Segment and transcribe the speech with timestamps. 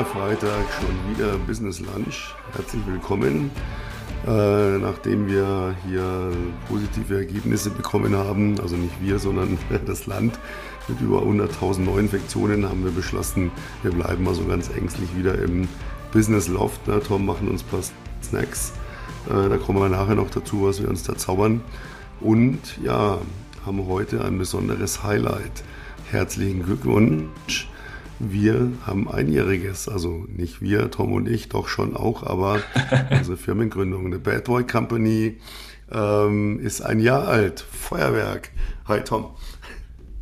[0.00, 2.34] wieder Freitag, schon wieder Business Lunch.
[2.54, 3.50] Herzlich willkommen.
[4.26, 6.32] Äh, nachdem wir hier
[6.70, 10.38] positive Ergebnisse bekommen haben, also nicht wir, sondern das Land
[10.88, 13.50] mit über 100.000 Neuinfektionen, haben wir beschlossen,
[13.82, 15.68] wir bleiben mal so ganz ängstlich wieder im
[16.12, 16.86] Business Loft.
[16.88, 17.02] Ne?
[17.06, 17.80] Tom, machen uns ein paar
[18.22, 18.72] Snacks.
[19.28, 21.60] Äh, da kommen wir nachher noch dazu, was wir uns da zaubern.
[22.20, 23.18] Und ja,
[23.66, 25.62] haben heute ein besonderes Highlight.
[26.10, 27.68] Herzlichen Glückwunsch
[28.20, 32.60] wir haben einjähriges, also nicht wir, Tom und ich, doch schon auch, aber
[33.10, 35.38] unsere Firmengründung, eine Bad Boy Company,
[35.90, 37.60] ähm, ist ein Jahr alt.
[37.60, 38.50] Feuerwerk.
[38.86, 39.30] Hi Tom.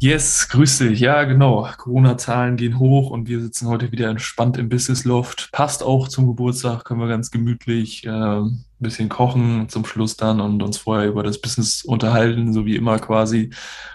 [0.00, 1.00] Yes, grüß dich.
[1.00, 1.68] Ja, genau.
[1.76, 5.50] Corona-Zahlen gehen hoch und wir sitzen heute wieder entspannt im Business Loft.
[5.50, 10.40] Passt auch zum Geburtstag, können wir ganz gemütlich äh, ein bisschen kochen zum Schluss dann
[10.40, 13.50] und uns vorher über das Business unterhalten, so wie immer quasi.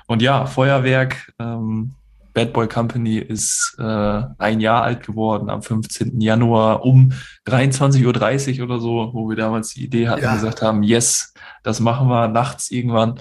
[0.05, 1.33] Und ja, Feuerwerk.
[1.39, 1.93] Ähm,
[2.33, 6.19] Bad Boy Company ist äh, ein Jahr alt geworden am 15.
[6.19, 7.11] Januar um
[7.47, 10.33] 23.30 Uhr oder so, wo wir damals die Idee hatten, ja.
[10.33, 13.19] gesagt haben, yes, das machen wir nachts irgendwann.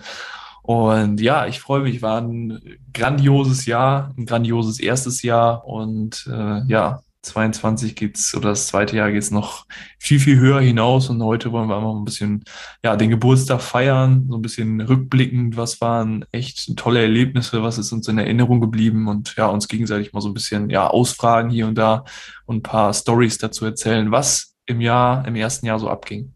[0.62, 2.60] Und ja, ich freue mich, war ein
[2.94, 9.12] grandioses Jahr, ein grandioses erstes Jahr und äh, ja, 22 geht's oder das zweite Jahr
[9.12, 9.66] geht's noch
[9.98, 12.44] viel, viel höher hinaus und heute wollen wir einfach ein bisschen,
[12.82, 17.92] ja, den Geburtstag feiern, so ein bisschen rückblickend, was waren echt tolle Erlebnisse, was ist
[17.92, 21.68] uns in Erinnerung geblieben und ja, uns gegenseitig mal so ein bisschen, ja, ausfragen hier
[21.68, 22.04] und da
[22.46, 26.34] und ein paar Stories dazu erzählen, was im Jahr, im ersten Jahr so abging.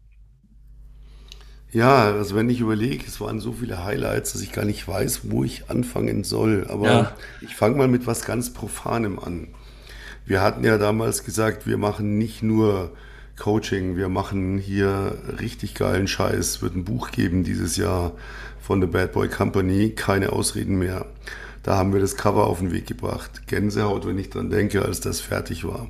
[1.71, 5.29] Ja, also wenn ich überlege, es waren so viele Highlights, dass ich gar nicht weiß,
[5.29, 6.65] wo ich anfangen soll.
[6.69, 7.11] Aber ja.
[7.41, 9.49] ich fange mal mit was ganz Profanem an.
[10.27, 12.91] Wir hatten ja damals gesagt, wir machen nicht nur
[13.39, 16.61] Coaching, wir machen hier richtig geilen Scheiß.
[16.61, 18.11] Wird ein Buch geben dieses Jahr
[18.59, 21.05] von The Bad Boy Company, keine Ausreden mehr.
[21.63, 23.47] Da haben wir das Cover auf den Weg gebracht.
[23.47, 25.87] Gänsehaut, wenn ich dran denke, als das fertig war.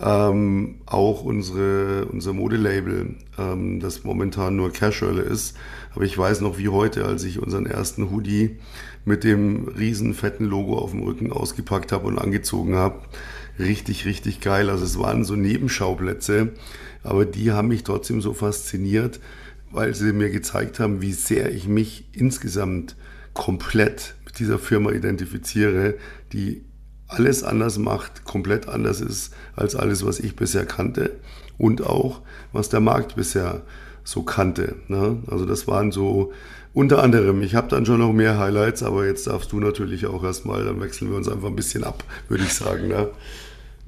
[0.00, 5.54] Ähm, auch unsere, unser Modelabel, ähm, das momentan nur Casual ist.
[5.94, 8.56] Aber ich weiß noch wie heute, als ich unseren ersten Hoodie
[9.04, 13.00] mit dem riesen fetten Logo auf dem Rücken ausgepackt habe und angezogen habe
[13.60, 14.70] richtig, richtig geil.
[14.70, 16.50] Also es waren so Nebenschauplätze,
[17.02, 19.20] aber die haben mich trotzdem so fasziniert,
[19.70, 22.96] weil sie mir gezeigt haben, wie sehr ich mich insgesamt
[23.34, 25.94] komplett mit dieser Firma identifiziere,
[26.32, 26.64] die
[27.06, 31.16] alles anders macht, komplett anders ist als alles, was ich bisher kannte
[31.58, 32.22] und auch,
[32.52, 33.62] was der Markt bisher
[34.04, 34.76] so kannte.
[34.88, 35.22] Ne?
[35.28, 36.32] Also das waren so
[36.72, 40.22] unter anderem, ich habe dann schon noch mehr Highlights, aber jetzt darfst du natürlich auch
[40.22, 42.88] erstmal, dann wechseln wir uns einfach ein bisschen ab, würde ich sagen.
[42.88, 43.08] Ne?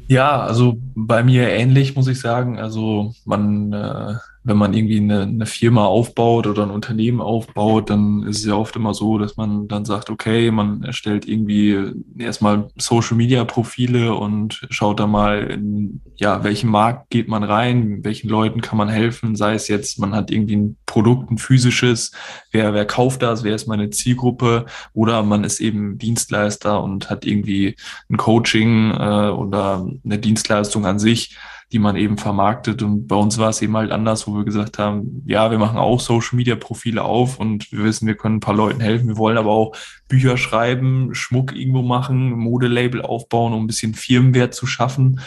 [0.09, 2.59] Ja, also bei mir ähnlich, muss ich sagen.
[2.59, 4.15] Also man äh,
[4.45, 8.55] wenn man irgendwie eine, eine Firma aufbaut oder ein Unternehmen aufbaut, dann ist es ja
[8.55, 14.15] oft immer so, dass man dann sagt, okay, man erstellt irgendwie erstmal Social Media Profile
[14.15, 18.89] und schaut da mal, in, ja, welchen Markt geht man rein, welchen Leuten kann man
[18.89, 22.11] helfen, sei es jetzt, man hat irgendwie ein Produkt, ein physisches,
[22.51, 27.25] wer, wer kauft das, wer ist meine Zielgruppe oder man ist eben Dienstleister und hat
[27.25, 27.77] irgendwie
[28.11, 31.37] ein Coaching äh, oder eine Dienstleistung an sich
[31.73, 32.83] die man eben vermarktet.
[32.83, 35.79] Und bei uns war es eben halt anders, wo wir gesagt haben, ja, wir machen
[35.79, 39.09] auch Social Media Profile auf und wir wissen, wir können ein paar Leuten helfen.
[39.09, 39.73] Wir wollen aber auch
[40.09, 45.21] Bücher schreiben, Schmuck irgendwo machen, Modelabel aufbauen, um ein bisschen Firmenwert zu schaffen.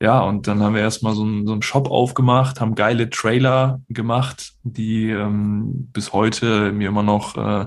[0.00, 3.80] Ja, und dann haben wir erstmal so einen, so einen Shop aufgemacht, haben geile Trailer
[3.88, 7.66] gemacht, die ähm, bis heute mir immer noch äh,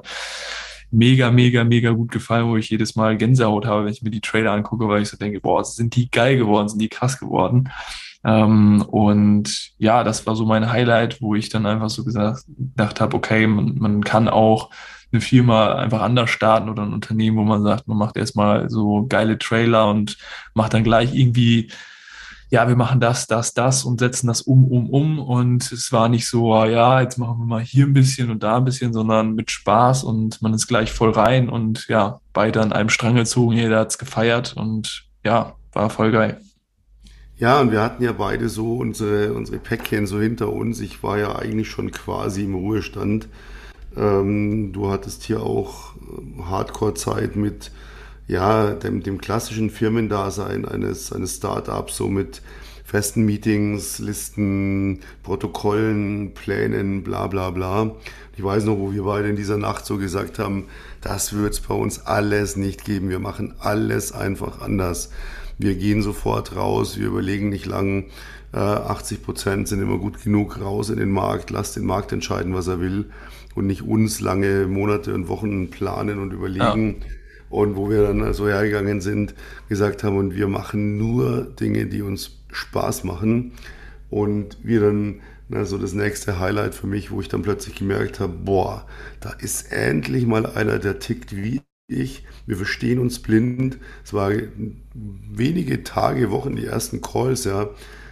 [0.91, 4.21] mega, mega, mega gut gefallen, wo ich jedes Mal Gänsehaut habe, wenn ich mir die
[4.21, 7.69] Trailer angucke, weil ich so denke, boah, sind die geil geworden, sind die krass geworden.
[8.23, 13.01] Ähm, und ja, das war so mein Highlight, wo ich dann einfach so gesagt, gedacht
[13.01, 14.69] habe, okay, man, man kann auch
[15.11, 19.05] eine Firma einfach anders starten oder ein Unternehmen, wo man sagt, man macht erstmal so
[19.07, 20.17] geile Trailer und
[20.53, 21.69] macht dann gleich irgendwie,
[22.49, 25.19] ja, wir machen das, das, das und setzen das um, um, um.
[25.19, 28.43] Und es war nicht so, ah, ja, jetzt machen wir mal hier ein bisschen und
[28.43, 32.61] da ein bisschen, sondern mit Spaß und man ist gleich voll rein und ja, beide
[32.61, 36.41] an einem Strang gezogen, jeder hat's gefeiert und ja, war voll geil.
[37.41, 40.79] Ja, und wir hatten ja beide so unsere, unsere Päckchen so hinter uns.
[40.79, 43.27] Ich war ja eigentlich schon quasi im Ruhestand.
[43.97, 47.71] Ähm, du hattest hier auch ähm, Hardcore-Zeit mit
[48.27, 52.43] ja, dem, dem klassischen Firmendasein eines, eines Startups, so mit
[52.91, 57.95] festen Meetings, Listen, Protokollen, Plänen, bla bla bla.
[58.35, 60.65] Ich weiß noch, wo wir beide in dieser Nacht so gesagt haben,
[60.99, 63.09] das wird es bei uns alles nicht geben.
[63.09, 65.09] Wir machen alles einfach anders.
[65.57, 68.07] Wir gehen sofort raus, wir überlegen nicht lang.
[68.51, 71.49] 80 äh, Prozent sind immer gut genug raus in den Markt.
[71.49, 73.05] Lass den Markt entscheiden, was er will
[73.55, 76.97] und nicht uns lange Monate und Wochen planen und überlegen.
[77.49, 79.33] Und wo wir dann so hergegangen sind,
[79.69, 83.53] gesagt haben, und wir machen nur Dinge, die uns Spaß machen.
[84.09, 88.19] Und wir dann, na, so das nächste Highlight für mich, wo ich dann plötzlich gemerkt
[88.19, 88.85] habe, boah,
[89.19, 92.25] da ist endlich mal einer, der tickt wie ich.
[92.45, 93.77] Wir verstehen uns blind.
[94.03, 94.31] Es war
[94.93, 97.69] wenige Tage, Wochen, die ersten Calls, ja,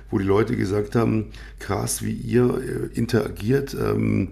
[0.09, 1.27] wo die Leute gesagt haben,
[1.59, 3.73] krass, wie ihr äh, interagiert.
[3.73, 4.29] Ähm,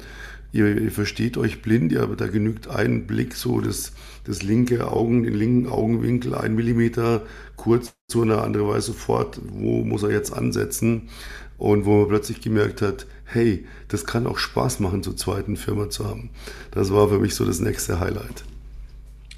[0.58, 3.94] ihr, ihr, versteht euch blind, aber da genügt ein Blick, so das,
[4.26, 7.22] das linke Augen, den linken Augenwinkel, ein Millimeter
[7.56, 11.10] kurz zu einer anderen weiß sofort, wo muss er jetzt ansetzen.
[11.58, 15.90] Und wo man plötzlich gemerkt hat, hey, das kann auch Spaß machen, zur zweiten Firma
[15.90, 16.30] zu haben.
[16.70, 18.44] Das war für mich so das nächste Highlight.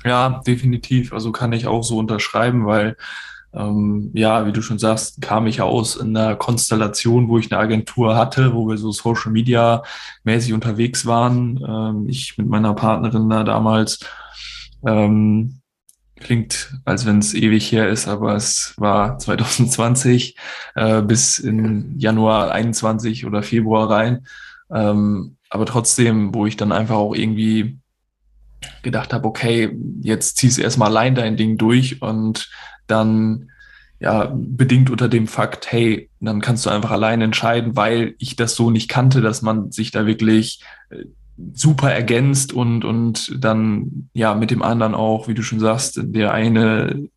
[0.03, 1.13] Ja, definitiv.
[1.13, 2.97] Also kann ich auch so unterschreiben, weil
[3.53, 7.59] ähm, ja, wie du schon sagst, kam ich aus in einer Konstellation, wo ich eine
[7.59, 9.83] Agentur hatte, wo wir so Social Media
[10.23, 11.59] mäßig unterwegs waren.
[11.67, 13.99] Ähm, ich mit meiner Partnerin da damals.
[14.85, 15.59] Ähm,
[16.19, 20.35] klingt, als wenn es ewig her ist, aber es war 2020
[20.75, 24.27] äh, bis in Januar 21 oder Februar rein.
[24.71, 27.79] Ähm, aber trotzdem, wo ich dann einfach auch irgendwie
[28.83, 32.49] gedacht habe, okay, jetzt ziehst du erstmal allein dein Ding durch und
[32.89, 33.49] dann
[33.99, 38.55] ja, bedingt unter dem Fakt, hey, dann kannst du einfach allein entscheiden, weil ich das
[38.55, 41.03] so nicht kannte, dass man sich da wirklich äh,
[41.53, 46.33] super ergänzt und, und dann ja mit dem anderen auch, wie du schon sagst, der
[46.33, 47.07] eine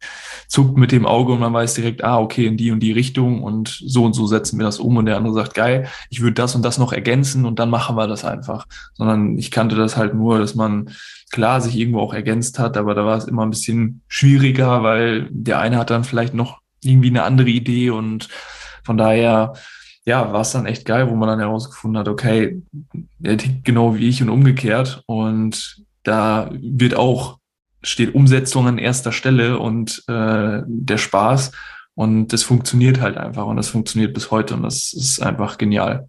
[0.49, 3.43] zuckt mit dem Auge und man weiß direkt, ah, okay, in die und die Richtung
[3.43, 6.35] und so und so setzen wir das um und der andere sagt, geil, ich würde
[6.35, 8.67] das und das noch ergänzen und dann machen wir das einfach.
[8.95, 10.91] Sondern ich kannte das halt nur, dass man
[11.31, 15.29] klar sich irgendwo auch ergänzt hat, aber da war es immer ein bisschen schwieriger, weil
[15.31, 18.29] der eine hat dann vielleicht noch irgendwie eine andere Idee und
[18.85, 19.55] von daher
[20.05, 22.61] ja, war es dann echt geil, wo man dann herausgefunden hat, okay,
[23.23, 25.03] er tickt genau wie ich und umgekehrt.
[25.07, 27.39] Und da wird auch,
[27.83, 31.53] steht Umsetzung an erster Stelle und äh, der Spaß.
[31.95, 36.09] Und das funktioniert halt einfach und das funktioniert bis heute und das ist einfach genial.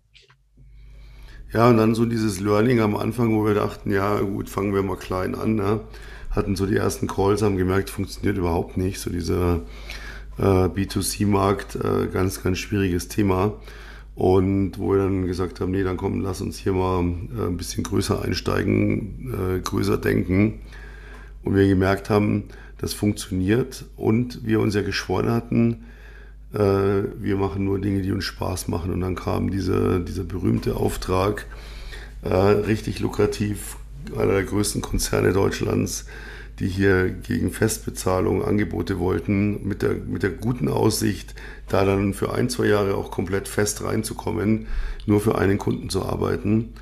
[1.52, 4.82] Ja, und dann so dieses Learning am Anfang, wo wir dachten, ja gut, fangen wir
[4.82, 5.56] mal klein an.
[5.56, 5.82] Ne?
[6.32, 9.00] Hatten so die ersten Calls, haben gemerkt, funktioniert überhaupt nicht.
[9.00, 9.62] So dieser
[10.40, 13.54] äh, B2C-Markt, äh, ganz, ganz schwieriges Thema.
[14.16, 17.58] Und wo wir dann gesagt haben, nee, dann komm, lass uns hier mal äh, ein
[17.58, 20.62] bisschen größer einsteigen, äh, größer denken.
[21.44, 22.46] Und wir gemerkt haben,
[22.78, 23.86] das funktioniert.
[23.96, 25.86] Und wir uns ja geschworen hatten,
[26.54, 28.94] äh, wir machen nur Dinge, die uns Spaß machen.
[28.94, 31.48] Und dann kam dieser, dieser berühmte Auftrag,
[32.22, 33.78] äh, richtig lukrativ,
[34.16, 36.06] einer der größten Konzerne Deutschlands,
[36.60, 41.34] die hier gegen Festbezahlung Angebote wollten, mit der, mit der guten Aussicht,
[41.68, 44.68] da dann für ein, zwei Jahre auch komplett fest reinzukommen,
[45.06, 46.74] nur für einen Kunden zu arbeiten.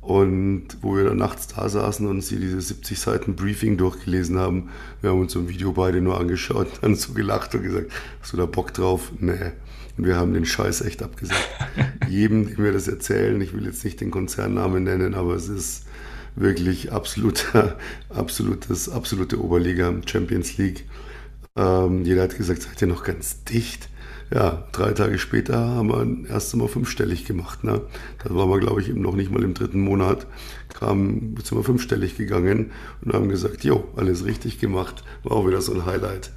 [0.00, 4.70] Und wo wir dann nachts da saßen und sie diese 70 Seiten Briefing durchgelesen haben,
[5.00, 8.32] wir haben uns so ein Video beide nur angeschaut, dann so gelacht und gesagt, hast
[8.32, 9.12] du da Bock drauf?
[9.20, 9.52] Nee.
[9.96, 11.48] Und wir haben den Scheiß echt abgesagt.
[12.08, 15.84] Jedem, dem wir das erzählen, ich will jetzt nicht den Konzernnamen nennen, aber es ist
[16.36, 17.76] wirklich absoluter,
[18.08, 20.86] absolutes, absolute Oberliga, Champions League.
[21.56, 23.88] Ähm, jeder hat gesagt, seid ihr noch ganz dicht?
[24.34, 27.64] Ja, drei Tage später haben wir erst einmal fünfstellig gemacht.
[27.64, 27.82] Ne?
[28.24, 30.26] Da waren wir, glaube ich, noch nicht mal im dritten Monat.
[30.72, 32.70] Kam, sind wir fünfstellig gegangen
[33.04, 35.04] und haben gesagt, jo, alles richtig gemacht.
[35.22, 36.30] War auch wieder so ein Highlight.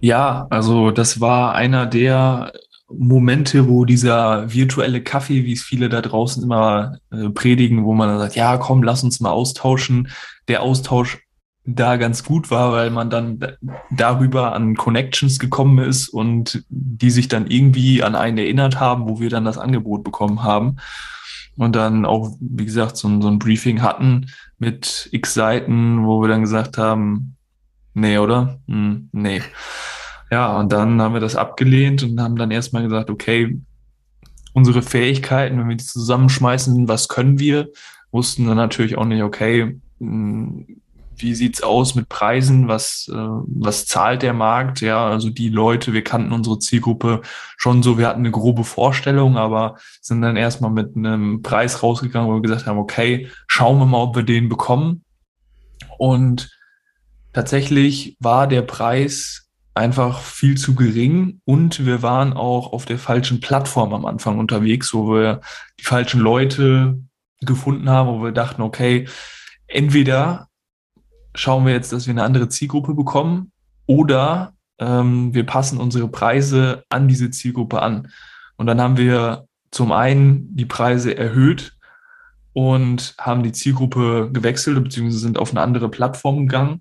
[0.00, 2.52] Ja, also das war einer der
[2.88, 8.08] Momente, wo dieser virtuelle Kaffee, wie es viele da draußen immer äh, predigen, wo man
[8.08, 10.08] dann sagt, ja, komm, lass uns mal austauschen,
[10.48, 11.18] der Austausch
[11.66, 13.40] da ganz gut war, weil man dann
[13.90, 19.18] darüber an Connections gekommen ist und die sich dann irgendwie an einen erinnert haben, wo
[19.18, 20.76] wir dann das Angebot bekommen haben.
[21.56, 24.26] Und dann auch, wie gesagt, so, so ein Briefing hatten
[24.58, 27.36] mit x Seiten, wo wir dann gesagt haben,
[27.94, 28.60] nee, oder?
[28.68, 29.42] Hm, nee.
[30.30, 33.60] Ja, und dann haben wir das abgelehnt und haben dann erstmal gesagt, okay,
[34.52, 37.68] unsere Fähigkeiten, wenn wir die zusammenschmeißen, was können wir?
[38.10, 40.80] Wussten dann natürlich auch nicht, okay, hm,
[41.18, 42.68] wie sieht's aus mit Preisen?
[42.68, 44.80] Was, äh, was zahlt der Markt?
[44.80, 47.22] Ja, also die Leute, wir kannten unsere Zielgruppe
[47.56, 52.28] schon so, wir hatten eine grobe Vorstellung, aber sind dann erstmal mit einem Preis rausgegangen,
[52.28, 55.04] wo wir gesagt haben, okay, schauen wir mal, ob wir den bekommen.
[55.98, 56.50] Und
[57.32, 59.45] tatsächlich war der Preis
[59.76, 64.94] einfach viel zu gering und wir waren auch auf der falschen Plattform am Anfang unterwegs,
[64.94, 65.40] wo wir
[65.78, 66.98] die falschen Leute
[67.42, 69.06] gefunden haben, wo wir dachten, okay,
[69.66, 70.48] entweder
[71.34, 73.52] schauen wir jetzt, dass wir eine andere Zielgruppe bekommen
[73.86, 78.08] oder ähm, wir passen unsere Preise an diese Zielgruppe an.
[78.56, 81.76] Und dann haben wir zum einen die Preise erhöht
[82.54, 86.80] und haben die Zielgruppe gewechselt, beziehungsweise sind auf eine andere Plattform gegangen.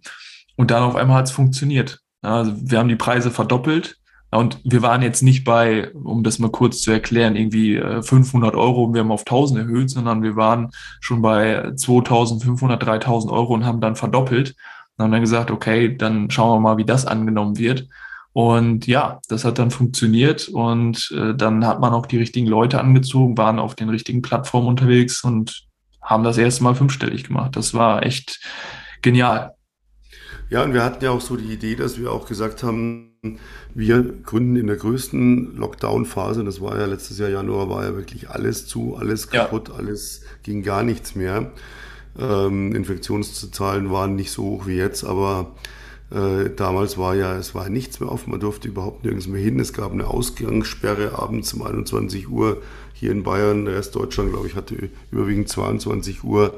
[0.56, 2.00] Und dann auf einmal hat es funktioniert.
[2.26, 3.98] Also wir haben die Preise verdoppelt.
[4.32, 8.58] Und wir waren jetzt nicht bei, um das mal kurz zu erklären, irgendwie 500 äh,
[8.58, 13.54] Euro und wir haben auf 1000 erhöht, sondern wir waren schon bei 2500, 3000 Euro
[13.54, 14.56] und haben dann verdoppelt.
[14.98, 17.88] Und haben dann gesagt, okay, dann schauen wir mal, wie das angenommen wird.
[18.34, 22.82] Und ja, das hat dann funktioniert und äh, dann hat man auch die richtigen Leute
[22.82, 25.66] angezogen, waren auf den richtigen Plattformen unterwegs und
[26.02, 27.56] haben das erste Mal fünfstellig gemacht.
[27.56, 28.42] Das war echt
[29.02, 29.54] genial.
[30.50, 33.12] Ja, und wir hatten ja auch so die Idee, dass wir auch gesagt haben,
[33.74, 38.30] wir gründen in der größten Lockdown-Phase, das war ja letztes Jahr Januar, war ja wirklich
[38.30, 39.76] alles zu, alles kaputt, ja.
[39.76, 41.52] alles ging gar nichts mehr.
[42.18, 45.56] Ähm, Infektionszahlen waren nicht so hoch wie jetzt, aber
[46.12, 49.60] äh, damals war ja, es war nichts mehr offen, man durfte überhaupt nirgends mehr hin.
[49.60, 52.62] Es gab eine Ausgangssperre abends um 21 Uhr
[52.94, 53.66] hier in Bayern.
[53.66, 56.58] Der Rest Deutschland, glaube ich, hatte überwiegend 22 Uhr.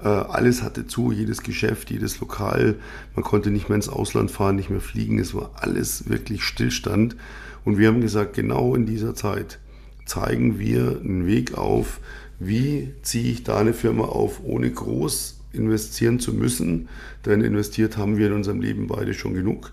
[0.00, 2.76] Äh, alles hatte zu, jedes Geschäft, jedes Lokal.
[3.14, 5.18] Man konnte nicht mehr ins Ausland fahren, nicht mehr fliegen.
[5.18, 7.16] Es war alles wirklich Stillstand.
[7.64, 9.58] Und wir haben gesagt, genau in dieser Zeit
[10.04, 12.00] zeigen wir einen Weg auf,
[12.38, 16.88] wie ziehe ich da eine Firma auf, ohne groß investieren zu müssen,
[17.26, 19.72] denn investiert haben wir in unserem Leben beide schon genug.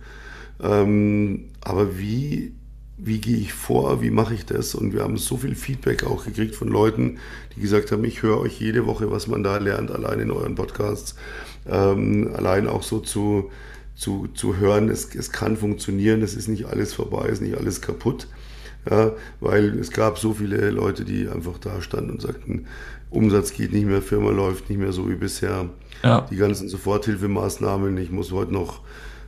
[0.62, 2.54] Ähm, aber wie,
[2.98, 4.74] wie gehe ich vor, wie mache ich das?
[4.74, 7.18] Und wir haben so viel Feedback auch gekriegt von Leuten,
[7.56, 10.56] die gesagt haben, ich höre euch jede Woche, was man da lernt, allein in euren
[10.56, 11.16] Podcasts,
[11.68, 13.52] ähm, allein auch so zu,
[13.96, 17.58] zu, zu hören, es, es kann funktionieren, es ist nicht alles vorbei, es ist nicht
[17.58, 18.28] alles kaputt.
[18.90, 22.68] Ja, weil es gab so viele Leute, die einfach da standen und sagten,
[23.10, 25.70] Umsatz geht nicht mehr, Firma läuft nicht mehr so wie bisher.
[26.04, 26.22] Ja.
[26.30, 28.82] Die ganzen Soforthilfemaßnahmen, ich muss heute noch,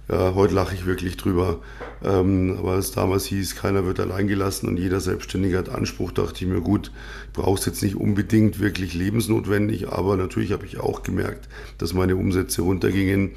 [0.09, 1.59] ja, heute lache ich wirklich drüber.
[2.03, 6.45] Ähm, aber es damals hieß, keiner wird allein gelassen und jeder Selbstständige hat Anspruch, dachte
[6.45, 6.91] ich mir, gut,
[7.33, 12.61] brauchst jetzt nicht unbedingt wirklich lebensnotwendig, aber natürlich habe ich auch gemerkt, dass meine Umsätze
[12.61, 13.31] runtergingen.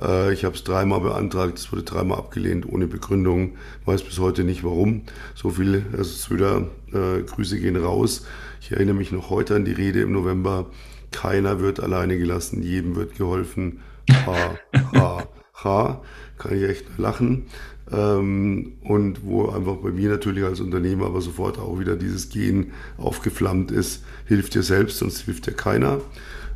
[0.00, 3.56] Äh, ich habe es dreimal beantragt, es wurde dreimal abgelehnt, ohne Begründung.
[3.84, 5.02] Weiß bis heute nicht warum.
[5.34, 8.26] So viel, es ist wieder, äh, Grüße gehen raus.
[8.62, 10.70] Ich erinnere mich noch heute an die Rede im November.
[11.10, 13.80] Keiner wird alleine gelassen, jedem wird geholfen.
[14.26, 14.58] Ha,
[14.94, 15.28] ha,
[15.62, 16.02] ha.
[16.38, 17.46] Kann ich echt lachen.
[17.92, 22.72] Ähm, und wo einfach bei mir natürlich als Unternehmer aber sofort auch wieder dieses Gen
[22.96, 26.00] aufgeflammt ist, hilft dir selbst, sonst hilft dir keiner.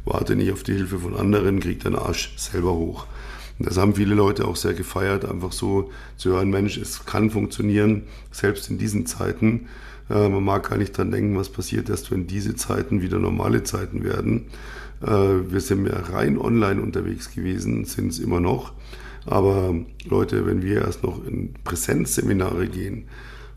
[0.05, 3.07] Warte nicht auf die Hilfe von anderen, krieg deinen Arsch selber hoch.
[3.59, 7.31] Und das haben viele Leute auch sehr gefeiert, einfach so zu hören, Mensch, es kann
[7.31, 9.69] funktionieren, selbst in diesen Zeiten.
[10.11, 13.63] Äh, man mag gar nicht dran denken, was passiert erst, wenn diese Zeiten wieder normale
[13.63, 14.47] Zeiten werden.
[15.03, 18.73] Äh, wir sind ja rein online unterwegs gewesen, sind es immer noch.
[19.27, 19.75] Aber
[20.09, 23.05] Leute, wenn wir erst noch in Präsenzseminare gehen,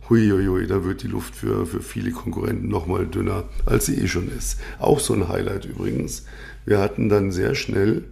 [0.09, 4.29] huiuiui, da wird die Luft für, für viele Konkurrenten nochmal dünner, als sie eh schon
[4.29, 4.59] ist.
[4.79, 6.25] Auch so ein Highlight übrigens.
[6.65, 8.03] Wir hatten dann sehr schnell,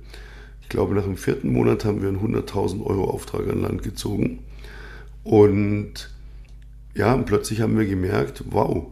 [0.61, 4.39] ich glaube nach dem vierten Monat haben wir einen 100.000 Euro Auftrag an Land gezogen.
[5.23, 6.09] Und
[6.95, 8.87] ja, und plötzlich haben wir gemerkt, wow,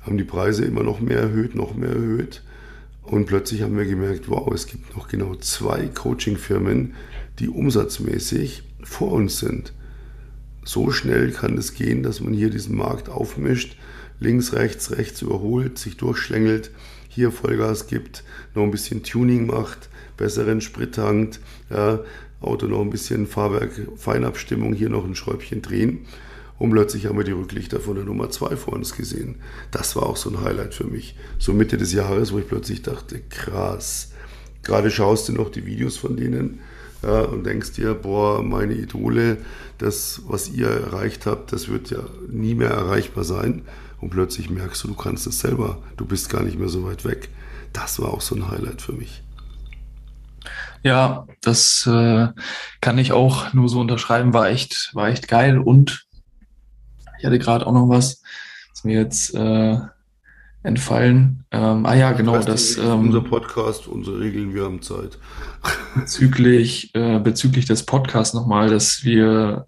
[0.00, 2.42] haben die Preise immer noch mehr erhöht, noch mehr erhöht.
[3.02, 6.94] Und plötzlich haben wir gemerkt, wow, es gibt noch genau zwei Coaching-Firmen,
[7.38, 9.72] die umsatzmäßig vor uns sind.
[10.64, 13.76] So schnell kann es gehen, dass man hier diesen Markt aufmischt,
[14.20, 16.70] links, rechts, rechts überholt, sich durchschlängelt,
[17.08, 18.22] hier Vollgas gibt,
[18.54, 22.00] noch ein bisschen Tuning macht, besseren Sprit tankt, ja,
[22.40, 26.06] Auto noch ein bisschen Fahrwerk, Feinabstimmung, hier noch ein Schräubchen drehen
[26.62, 29.40] und plötzlich haben wir die Rücklichter von der Nummer 2 vor uns gesehen.
[29.72, 31.16] Das war auch so ein Highlight für mich.
[31.40, 34.12] So Mitte des Jahres, wo ich plötzlich dachte, krass.
[34.62, 36.60] Gerade schaust du noch die Videos von denen
[37.02, 39.38] ja, und denkst dir, boah, meine Idole,
[39.78, 41.98] das, was ihr erreicht habt, das wird ja
[42.30, 43.62] nie mehr erreichbar sein.
[44.00, 45.82] Und plötzlich merkst du, du kannst es selber.
[45.96, 47.28] Du bist gar nicht mehr so weit weg.
[47.72, 49.24] Das war auch so ein Highlight für mich.
[50.84, 52.28] Ja, das äh,
[52.80, 54.32] kann ich auch nur so unterschreiben.
[54.32, 56.06] War echt, war echt geil und
[57.22, 58.20] ich hatte gerade auch noch was,
[58.72, 59.78] ist mir jetzt äh,
[60.64, 61.44] entfallen.
[61.52, 62.76] Ähm, ah ja, genau, das.
[62.76, 65.18] Ähm, unser Podcast, unsere Regeln, wir haben Zeit.
[65.94, 69.66] Bezüglich, äh, bezüglich des Podcasts nochmal, dass wir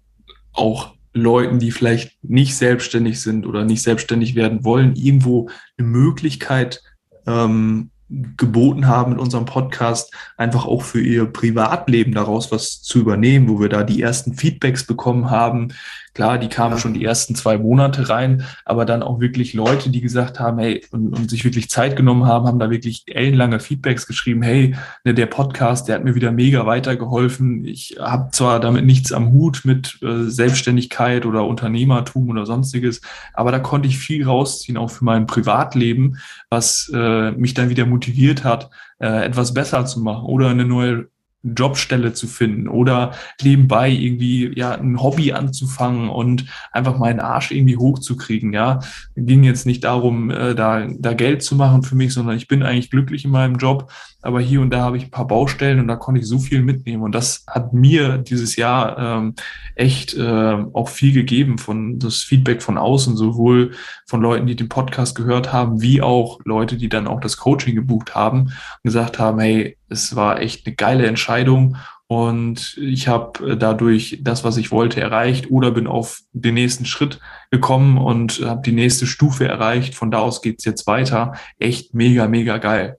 [0.51, 6.83] auch Leuten, die vielleicht nicht selbstständig sind oder nicht selbstständig werden wollen, irgendwo eine Möglichkeit
[7.25, 13.47] ähm, geboten haben in unserem Podcast, einfach auch für ihr Privatleben daraus was zu übernehmen,
[13.47, 15.69] wo wir da die ersten Feedbacks bekommen haben,
[16.15, 16.77] Klar, die kamen ja.
[16.79, 20.81] schon die ersten zwei Monate rein, aber dann auch wirklich Leute, die gesagt haben, hey,
[20.91, 25.13] und, und sich wirklich Zeit genommen haben, haben da wirklich ellenlange Feedbacks geschrieben, hey, ne,
[25.13, 27.65] der Podcast, der hat mir wieder mega weitergeholfen.
[27.65, 33.01] Ich habe zwar damit nichts am Hut mit äh, Selbstständigkeit oder Unternehmertum oder sonstiges,
[33.33, 36.19] aber da konnte ich viel rausziehen, auch für mein Privatleben,
[36.49, 38.69] was äh, mich dann wieder motiviert hat,
[38.99, 41.09] äh, etwas besser zu machen oder eine neue
[41.45, 47.77] Jobstelle zu finden oder nebenbei irgendwie ja ein Hobby anzufangen und einfach meinen Arsch irgendwie
[47.77, 48.53] hochzukriegen.
[48.53, 48.79] Ja,
[49.15, 52.63] ging jetzt nicht darum, äh, da da Geld zu machen für mich, sondern ich bin
[52.63, 53.91] eigentlich glücklich in meinem Job.
[54.21, 56.63] Aber hier und da habe ich ein paar Baustellen und da konnte ich so viel
[56.63, 59.35] mitnehmen und das hat mir dieses Jahr ähm,
[59.75, 63.73] echt äh, auch viel gegeben von das Feedback von außen, sowohl
[64.07, 67.75] von Leuten, die den Podcast gehört haben, wie auch Leute, die dann auch das Coaching
[67.75, 71.77] gebucht haben und gesagt haben, hey es war echt eine geile Entscheidung
[72.07, 76.85] und ich habe äh, dadurch das, was ich wollte, erreicht oder bin auf den nächsten
[76.85, 79.95] Schritt gekommen und habe die nächste Stufe erreicht.
[79.95, 81.33] Von da aus geht's jetzt weiter.
[81.57, 82.97] Echt mega, mega geil.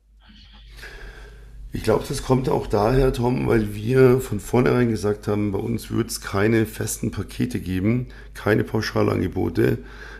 [1.73, 5.91] Ich glaube, das kommt auch daher, Tom, weil wir von vornherein gesagt haben, bei uns
[5.91, 9.79] wird es keine festen Pakete geben, keine Pauschalangebote.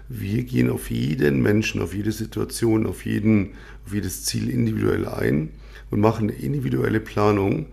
[0.09, 3.51] Wir gehen auf jeden Menschen, auf jede Situation, auf, jeden,
[3.85, 5.51] auf jedes Ziel individuell ein
[5.91, 7.67] und machen eine individuelle Planung.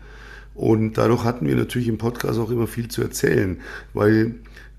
[0.56, 3.60] Und dadurch hatten wir natürlich im Podcast auch immer viel zu erzählen,
[3.94, 4.36] weil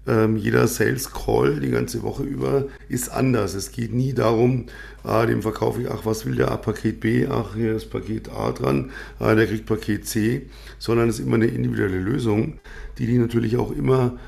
[0.07, 3.55] ähm, jeder Sales Call die ganze Woche über ist anders.
[3.55, 4.67] Es geht nie darum,
[5.03, 8.31] ah, dem verkaufe ich, ach, was will der, ah, Paket B, ach, hier ist Paket
[8.31, 10.47] A dran, ah, der kriegt Paket C,
[10.79, 12.59] sondern es ist immer eine individuelle Lösung,
[12.99, 14.19] die die natürlich auch immer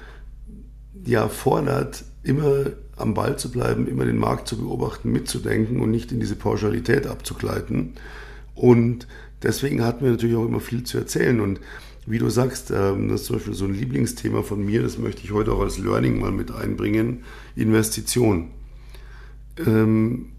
[1.04, 6.12] ja, fordert, immer am Ball zu bleiben, immer den Markt zu beobachten, mitzudenken und nicht
[6.12, 7.92] in diese Pauschalität abzugleiten.
[8.54, 9.06] Und
[9.42, 11.40] deswegen hatten wir natürlich auch immer viel zu erzählen.
[11.40, 11.60] Und
[12.06, 15.22] wie du sagst, ähm, das ist zum Beispiel so ein Lieblingsthema von mir, das möchte
[15.24, 17.24] ich heute auch als Learning mal mit einbringen,
[17.54, 18.48] Investition.
[19.66, 20.30] Ähm,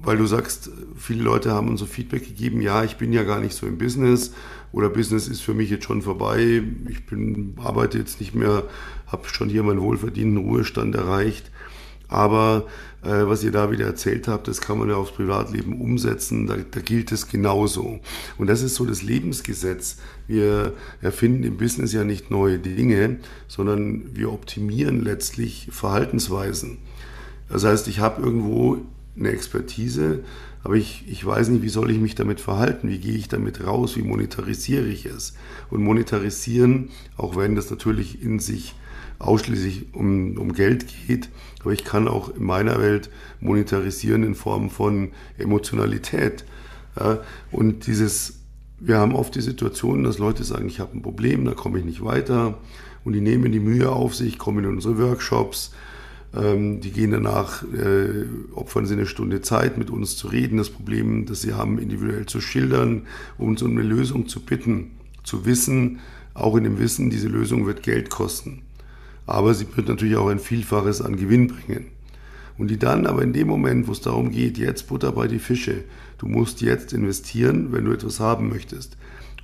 [0.00, 3.40] weil du sagst, viele Leute haben uns so Feedback gegeben, ja, ich bin ja gar
[3.40, 4.32] nicht so im Business
[4.70, 8.64] oder Business ist für mich jetzt schon vorbei, ich bin, arbeite jetzt nicht mehr,
[9.06, 11.50] habe schon hier meinen wohlverdienten Ruhestand erreicht.
[12.08, 12.66] Aber
[13.02, 16.56] äh, was ihr da wieder erzählt habt, das kann man ja aufs Privatleben umsetzen, da,
[16.56, 18.00] da gilt es genauso.
[18.38, 19.98] Und das ist so das Lebensgesetz.
[20.26, 26.78] Wir erfinden im Business ja nicht neue Dinge, sondern wir optimieren letztlich Verhaltensweisen.
[27.48, 28.78] Das heißt, ich habe irgendwo
[29.16, 30.20] eine Expertise,
[30.64, 33.64] aber ich, ich weiß nicht, wie soll ich mich damit verhalten, wie gehe ich damit
[33.64, 35.34] raus, wie monetarisiere ich es.
[35.70, 38.74] Und monetarisieren, auch wenn das natürlich in sich
[39.18, 41.28] ausschließlich um, um Geld geht,
[41.60, 46.44] aber ich kann auch in meiner Welt monetarisieren in Form von Emotionalität.
[46.98, 48.40] Ja, und dieses,
[48.78, 51.84] wir haben oft die Situation, dass Leute sagen, ich habe ein Problem, da komme ich
[51.84, 52.58] nicht weiter.
[53.04, 55.72] Und die nehmen die Mühe auf sich, kommen in unsere Workshops,
[56.36, 60.68] ähm, die gehen danach, äh, opfern sie eine Stunde Zeit, mit uns zu reden, das
[60.68, 63.06] Problem, das sie haben, individuell zu schildern,
[63.38, 64.90] uns um eine Lösung zu bitten,
[65.22, 66.00] zu wissen,
[66.34, 68.62] auch in dem Wissen, diese Lösung wird Geld kosten
[69.28, 71.86] aber sie wird natürlich auch ein Vielfaches an Gewinn bringen.
[72.56, 75.38] Und die dann aber in dem Moment, wo es darum geht, jetzt Butter bei die
[75.38, 75.84] Fische,
[76.18, 78.96] du musst jetzt investieren, wenn du etwas haben möchtest.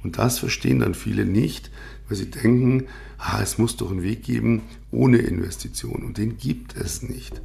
[0.03, 1.71] Und das verstehen dann viele nicht,
[2.09, 2.85] weil sie denken,
[3.19, 6.03] ah, es muss doch einen Weg geben ohne Investition.
[6.03, 7.41] Und den gibt es nicht.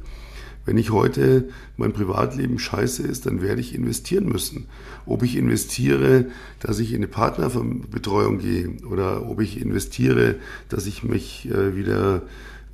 [0.66, 4.66] Wenn ich heute mein Privatleben scheiße ist, dann werde ich investieren müssen.
[5.06, 6.26] Ob ich investiere,
[6.60, 10.36] dass ich in eine Partnerbetreuung gehe oder ob ich investiere,
[10.68, 12.22] dass ich mich äh, wieder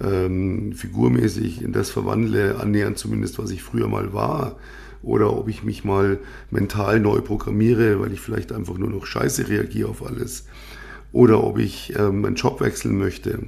[0.01, 4.57] ähm, figurmäßig in das verwandle, annähernd zumindest, was ich früher mal war.
[5.03, 6.18] Oder ob ich mich mal
[6.51, 10.46] mental neu programmiere, weil ich vielleicht einfach nur noch scheiße reagiere auf alles.
[11.12, 13.38] Oder ob ich ähm, meinen Job wechseln möchte.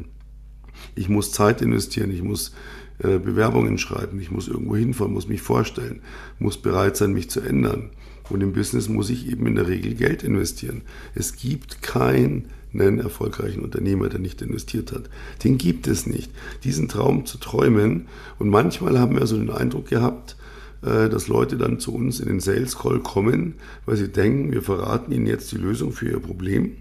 [0.94, 2.52] Ich muss Zeit investieren, ich muss
[3.00, 6.00] äh, Bewerbungen schreiben, ich muss irgendwo hinfahren, muss mich vorstellen,
[6.38, 7.90] muss bereit sein, mich zu ändern.
[8.30, 10.82] Und im Business muss ich eben in der Regel Geld investieren.
[11.14, 15.08] Es gibt keinen erfolgreichen Unternehmer, der nicht investiert hat.
[15.44, 16.30] Den gibt es nicht.
[16.64, 18.06] Diesen Traum zu träumen.
[18.38, 20.36] Und manchmal haben wir so den Eindruck gehabt,
[20.82, 23.54] äh, dass Leute dann zu uns in den Sales Call kommen,
[23.86, 26.76] weil sie denken, wir verraten ihnen jetzt die Lösung für ihr Problem.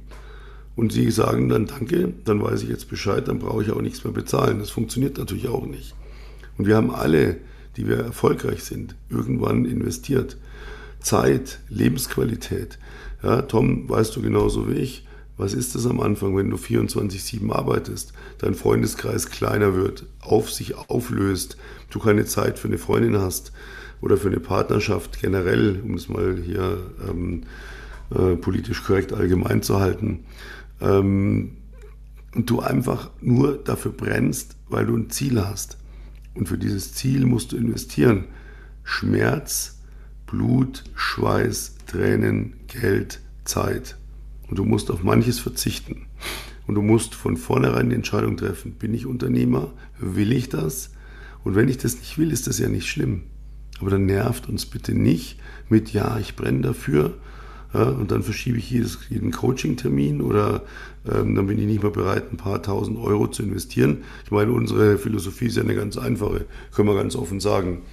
[0.75, 4.03] Und sie sagen dann, danke, dann weiß ich jetzt Bescheid, dann brauche ich auch nichts
[4.03, 4.59] mehr bezahlen.
[4.59, 5.95] Das funktioniert natürlich auch nicht.
[6.57, 7.37] Und wir haben alle,
[7.75, 10.37] die wir erfolgreich sind, irgendwann investiert.
[10.99, 12.79] Zeit, Lebensqualität.
[13.23, 17.51] Ja, Tom, weißt du genauso wie ich, was ist das am Anfang, wenn du 24-7
[17.51, 21.57] arbeitest, dein Freundeskreis kleiner wird, auf sich auflöst,
[21.91, 23.51] du keine Zeit für eine Freundin hast
[24.01, 27.43] oder für eine Partnerschaft generell, um es mal hier ähm,
[28.09, 30.25] äh, politisch korrekt allgemein zu halten.
[30.81, 31.51] Ähm,
[32.35, 35.77] und du einfach nur dafür brennst, weil du ein Ziel hast.
[36.37, 38.25] Und für dieses Ziel musst du investieren.
[38.83, 39.79] Schmerz,
[40.27, 43.97] Blut, Schweiß, Tränen, Geld, Zeit.
[44.47, 46.05] Und du musst auf manches verzichten.
[46.67, 49.73] Und du musst von vornherein die Entscheidung treffen, bin ich Unternehmer?
[49.99, 50.91] Will ich das?
[51.43, 53.23] Und wenn ich das nicht will, ist das ja nicht schlimm.
[53.79, 57.17] Aber dann nervt uns bitte nicht mit, ja, ich brenne dafür.
[57.77, 60.63] Ja, und dann verschiebe ich jedes, jeden Coaching-Termin oder
[61.07, 64.03] ähm, dann bin ich nicht mehr bereit, ein paar tausend Euro zu investieren.
[64.25, 67.83] Ich meine, unsere Philosophie ist ja eine ganz einfache, können wir ganz offen sagen.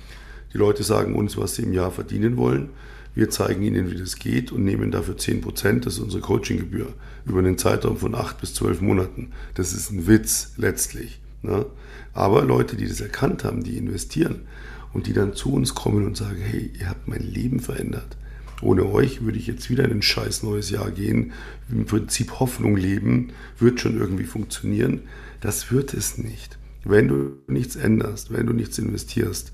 [0.55, 2.71] Die Leute sagen uns, was sie im Jahr verdienen wollen.
[3.15, 6.89] Wir zeigen ihnen, wie das geht und nehmen dafür 10 Prozent, das ist unsere Coachinggebühr,
[7.27, 9.33] über einen Zeitraum von acht bis zwölf Monaten.
[9.53, 11.21] Das ist ein Witz letztlich.
[11.43, 11.67] Ne?
[12.15, 14.47] Aber Leute, die das erkannt haben, die investieren
[14.95, 18.17] und die dann zu uns kommen und sagen, hey, ihr habt mein Leben verändert.
[18.65, 21.33] Ohne euch würde ich jetzt wieder in ein scheiß neues Jahr gehen,
[21.71, 25.03] im Prinzip Hoffnung leben, wird schon irgendwie funktionieren.
[25.43, 26.59] Das wird es nicht.
[26.83, 29.53] Wenn du nichts änderst, wenn du nichts investierst,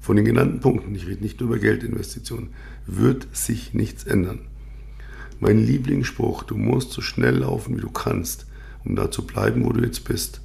[0.00, 2.50] von den genannten Punkten, ich rede nicht nur über Geldinvestitionen,
[2.86, 4.42] wird sich nichts ändern.
[5.40, 8.46] Mein Lieblingsspruch, du musst so schnell laufen, wie du kannst,
[8.84, 10.40] um da zu bleiben, wo du jetzt bist.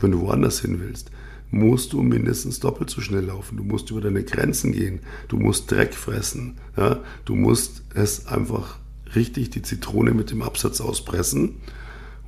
[0.00, 1.12] Wenn du woanders hin willst,
[1.52, 3.58] musst du mindestens doppelt so schnell laufen.
[3.58, 5.00] Du musst über deine Grenzen gehen.
[5.28, 6.56] Du musst Dreck fressen.
[6.76, 7.00] Ja?
[7.24, 8.78] Du musst es einfach
[9.14, 11.56] richtig die Zitrone mit dem Absatz auspressen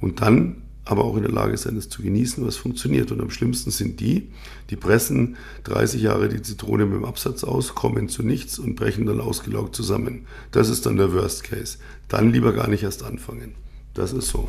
[0.01, 3.11] und dann aber auch in der Lage sein, es zu genießen, was funktioniert.
[3.11, 4.31] Und am schlimmsten sind die,
[4.69, 9.07] die pressen 30 Jahre die Zitrone mit dem Absatz aus, kommen zu nichts und brechen
[9.07, 10.27] dann ausgelaugt zusammen.
[10.51, 11.79] Das ist dann der Worst Case.
[12.09, 13.55] Dann lieber gar nicht erst anfangen.
[13.95, 14.49] Das ist so.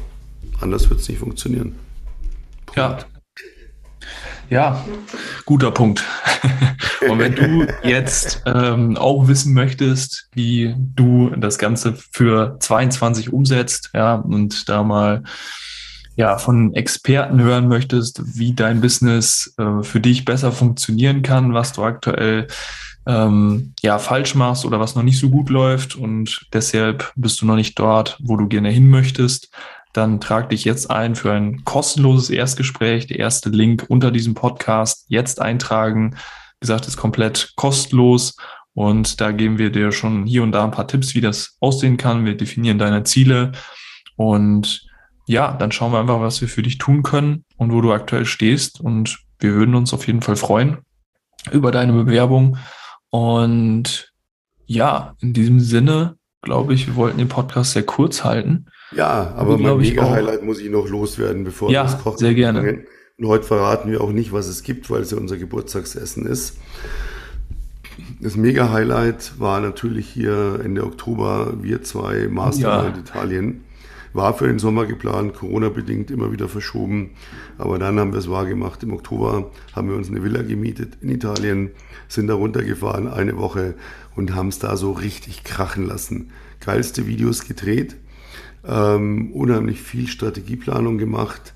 [0.60, 1.76] Anders wird es nicht funktionieren.
[2.66, 2.78] Punkt.
[2.78, 3.15] Ja.
[4.50, 4.84] Ja,
[5.46, 6.04] guter Punkt.
[7.10, 13.92] Und wenn du jetzt ähm, auch wissen möchtest, wie du das Ganze für 22 umsetzt,
[13.94, 15.24] ja, und da mal
[16.16, 21.74] ja, von Experten hören möchtest, wie dein Business äh, für dich besser funktionieren kann, was
[21.74, 22.48] du aktuell
[23.06, 27.46] ähm, ja falsch machst oder was noch nicht so gut läuft und deshalb bist du
[27.46, 29.50] noch nicht dort, wo du gerne hin möchtest,
[29.96, 33.08] dann trag dich jetzt ein für ein kostenloses Erstgespräch.
[33.08, 36.16] Der erste Link unter diesem Podcast jetzt eintragen.
[36.16, 38.36] Wie gesagt, ist komplett kostenlos
[38.74, 41.98] und da geben wir dir schon hier und da ein paar Tipps, wie das aussehen
[41.98, 42.26] kann.
[42.26, 43.54] Wir definieren deine Ziele
[44.18, 44.86] und
[45.28, 48.26] ja, dann schauen wir einfach, was wir für dich tun können und wo du aktuell
[48.26, 48.80] stehst.
[48.80, 50.78] Und wir würden uns auf jeden Fall freuen
[51.52, 52.58] über deine Bewerbung.
[53.10, 54.12] Und
[54.66, 58.68] ja, in diesem Sinne, glaube ich, wir wollten den Podcast sehr kurz halten.
[58.96, 62.60] Ja, aber mein Mega-Highlight muss ich noch loswerden, bevor ja, wir das Kochen sehr gerne.
[62.60, 62.86] Anfangen.
[63.18, 66.58] Und heute verraten wir auch nicht, was es gibt, weil es ja unser Geburtstagsessen ist.
[68.20, 73.02] Das Mega-Highlight war natürlich hier Ende Oktober, wir zwei Mastermind ja.
[73.02, 73.64] Italien.
[74.14, 77.12] War für den Sommer geplant, Corona-bedingt immer wieder verschoben.
[77.58, 78.82] Aber dann haben wir es wahrgemacht.
[78.84, 81.72] Im Oktober haben wir uns eine Villa gemietet in Italien,
[82.08, 83.76] sind da runtergefahren eine Woche
[84.16, 86.32] und haben es da so richtig krachen lassen.
[86.62, 87.98] Geilste Videos gedreht,
[88.68, 91.54] ähm, unheimlich viel Strategieplanung gemacht,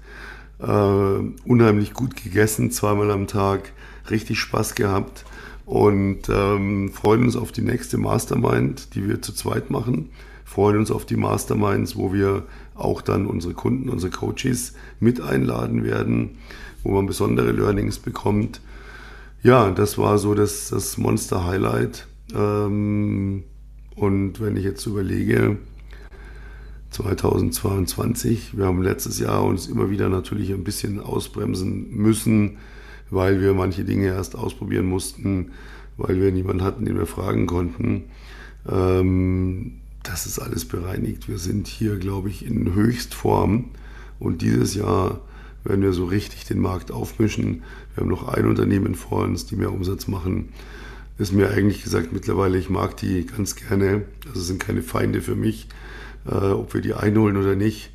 [0.60, 3.72] äh, unheimlich gut gegessen, zweimal am Tag,
[4.10, 5.26] richtig Spaß gehabt
[5.66, 10.10] und ähm, freuen uns auf die nächste Mastermind, die wir zu zweit machen
[10.50, 12.44] freuen uns auf die Masterminds, wo wir
[12.74, 16.40] auch dann unsere Kunden, unsere Coaches mit einladen werden,
[16.84, 18.60] wo man besondere Learnings bekommt.
[19.44, 22.08] Ja, das war so das, das Monster Highlight.
[22.34, 23.44] Ähm,
[23.96, 25.58] und wenn ich jetzt überlege,
[26.92, 32.58] 2022, wir haben letztes Jahr uns immer wieder natürlich ein bisschen ausbremsen müssen,
[33.10, 35.52] weil wir manche Dinge erst ausprobieren mussten,
[35.98, 38.06] weil wir niemanden hatten, den wir fragen konnten.
[38.68, 39.74] Ähm,
[40.04, 41.28] das ist alles bereinigt.
[41.28, 43.66] Wir sind hier, glaube ich, in Höchstform.
[44.20, 45.22] Und dieses Jahr
[45.64, 47.64] werden wir so richtig den Markt aufmischen.
[47.94, 50.50] Wir haben noch ein Unternehmen vor uns, die mehr Umsatz machen.
[51.18, 54.04] Ist mir eigentlich gesagt mittlerweile, ich mag die ganz gerne.
[54.28, 55.68] Also sind keine Feinde für mich,
[56.26, 57.92] äh, ob wir die einholen oder nicht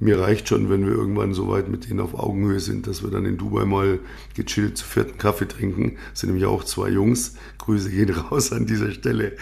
[0.00, 3.10] mir reicht schon, wenn wir irgendwann so weit mit denen auf Augenhöhe sind, dass wir
[3.10, 3.98] dann in Dubai mal
[4.34, 5.96] gechillt zu vierten Kaffee trinken.
[6.10, 7.34] Das sind nämlich auch zwei Jungs.
[7.58, 9.32] Grüße gehen raus an dieser Stelle.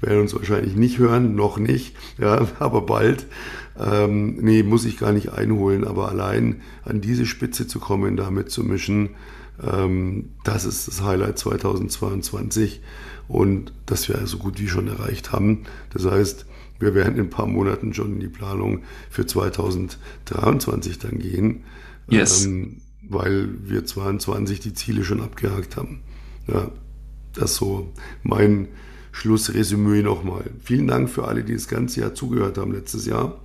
[0.00, 3.26] Werden uns wahrscheinlich nicht hören, noch nicht, ja, aber bald.
[3.78, 8.30] Ähm, nee, muss ich gar nicht einholen, aber allein an diese Spitze zu kommen, da
[8.30, 9.10] mitzumischen,
[9.62, 12.80] ähm, das ist das Highlight 2022
[13.28, 15.64] und das wir so gut wie schon erreicht haben.
[15.92, 16.46] Das heißt,
[16.78, 21.64] wir werden in ein paar Monaten schon in die Planung für 2023 dann gehen,
[22.08, 22.44] yes.
[22.44, 26.00] ähm, weil wir 22 die Ziele schon abgehakt haben.
[26.46, 26.70] Ja,
[27.32, 28.68] das ist so mein
[29.12, 30.50] Schlussresümee nochmal.
[30.62, 33.40] Vielen Dank für alle, die das ganze Jahr zugehört haben letztes Jahr.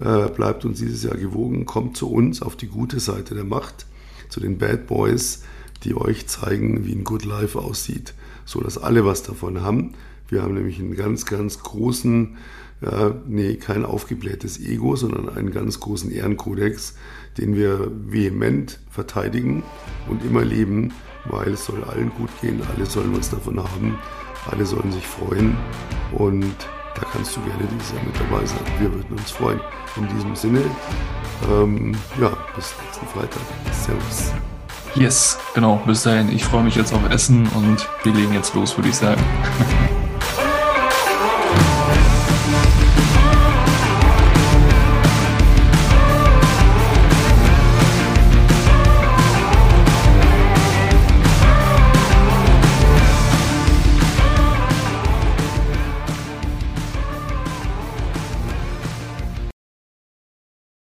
[0.00, 3.86] Äh, bleibt uns dieses Jahr gewogen, kommt zu uns auf die gute Seite der Macht,
[4.28, 5.42] zu den Bad Boys,
[5.84, 9.94] die euch zeigen, wie ein Good Life aussieht, so dass alle was davon haben.
[10.28, 12.36] Wir haben nämlich einen ganz, ganz großen,
[12.82, 16.94] äh, nee, kein aufgeblähtes Ego, sondern einen ganz großen Ehrenkodex,
[17.38, 19.62] den wir vehement verteidigen
[20.08, 20.92] und immer leben,
[21.26, 23.98] weil es soll allen gut gehen, alle sollen was davon haben,
[24.50, 25.56] alle sollen sich freuen
[26.12, 26.54] und
[26.94, 28.60] da kannst du gerne dieses Jahr mit dabei sein.
[28.78, 29.60] Wir würden uns freuen.
[29.96, 30.62] In diesem Sinne,
[31.50, 33.42] ähm, ja, bis nächsten Freitag.
[33.72, 34.32] Servus.
[34.94, 36.28] Yes, genau, bis dahin.
[36.32, 39.20] Ich freue mich jetzt auf Essen und wir legen jetzt los, würde ich sagen.